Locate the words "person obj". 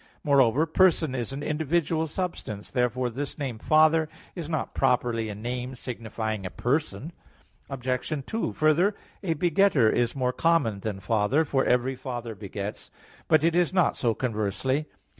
6.49-8.11